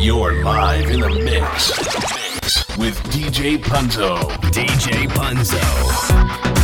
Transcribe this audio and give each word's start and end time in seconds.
You're 0.00 0.42
live 0.42 0.90
in 0.90 1.00
the 1.00 1.10
mix, 1.10 1.78
mix 1.78 2.78
with 2.78 2.98
DJ 3.12 3.58
Punzo. 3.58 4.16
DJ 4.50 5.06
Punzo. 5.08 6.59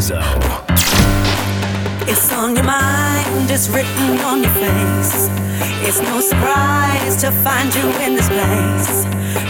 Enzo. 0.00 0.18
It's 2.08 2.32
on 2.32 2.56
your 2.56 2.64
mind, 2.64 3.50
it's 3.50 3.68
written 3.68 4.18
on 4.24 4.42
your 4.42 4.52
face. 4.52 5.28
It's 5.84 6.00
no 6.00 6.20
surprise 6.20 7.20
to 7.20 7.30
find 7.44 7.68
you 7.74 7.86
in 8.00 8.14
this 8.16 8.28
place. 8.28 9.04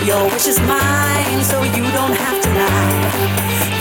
Your 0.04 0.24
wish 0.32 0.48
is 0.48 0.58
mine, 0.66 1.44
so 1.44 1.62
you 1.62 1.84
don't 1.94 2.16
have 2.26 2.42
to 2.42 2.50
lie. 2.50 3.10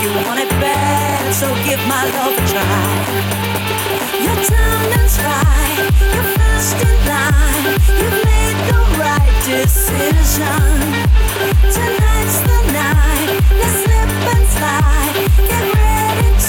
You 0.02 0.10
want 0.28 0.42
it 0.42 0.50
bad, 0.62 1.34
so 1.34 1.48
give 1.66 1.82
my 1.88 2.04
love 2.18 2.38
a 2.38 2.44
try. 2.54 2.94
You're 4.22 4.44
down 4.46 4.90
try, 5.18 5.90
you're 6.14 6.30
first 6.38 6.78
in 6.86 6.96
line. 7.10 7.66
You've 7.98 8.20
made 8.30 8.60
the 8.70 8.80
right 9.02 9.36
decision. 9.50 10.70
Tonight's 11.74 12.40
the 12.46 12.60
night, 12.78 13.30
let's 13.58 13.76
slip 13.82 14.12
and 14.34 14.46
slide. 14.54 15.16
Get 15.50 15.79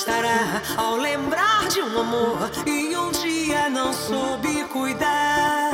estará 0.00 0.62
ao 0.78 0.96
lembrar 0.96 1.68
de 1.68 1.82
um 1.82 2.00
amor 2.00 2.50
e 2.66 2.96
um 2.96 3.10
dia 3.10 3.68
não 3.68 3.92
soube 3.92 4.64
cuidar. 4.64 5.69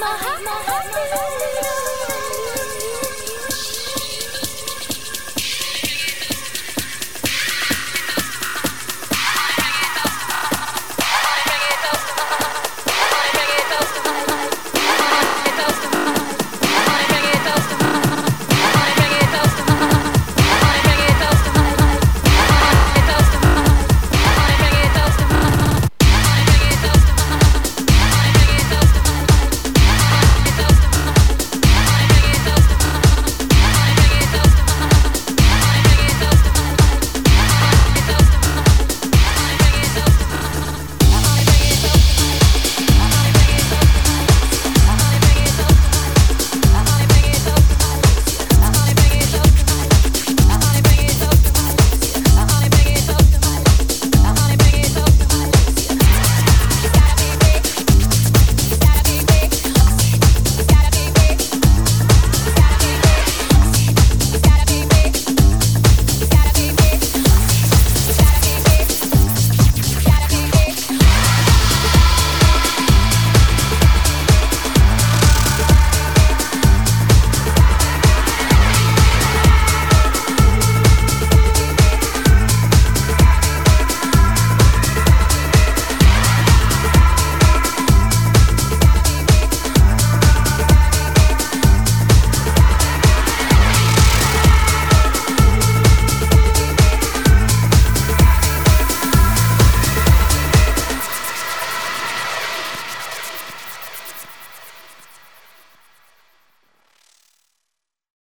my 0.00 0.06
heart, 0.06 0.44
my 0.44 0.50
heart. 0.50 0.75